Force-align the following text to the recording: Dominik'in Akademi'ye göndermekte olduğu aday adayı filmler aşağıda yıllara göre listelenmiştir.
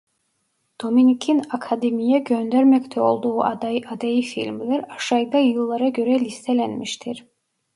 Dominik'in 0.81 1.39
Akademi'ye 1.49 2.19
göndermekte 2.19 3.01
olduğu 3.01 3.41
aday 3.43 3.81
adayı 3.91 4.21
filmler 4.23 4.85
aşağıda 4.95 5.37
yıllara 5.37 5.89
göre 5.89 6.19
listelenmiştir. 6.19 7.25